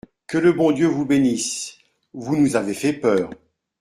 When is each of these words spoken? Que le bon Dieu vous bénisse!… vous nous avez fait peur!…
Que 0.25 0.39
le 0.39 0.51
bon 0.51 0.71
Dieu 0.71 0.87
vous 0.87 1.05
bénisse!… 1.05 1.77
vous 2.15 2.35
nous 2.35 2.55
avez 2.55 2.73
fait 2.73 2.93
peur!… 2.93 3.29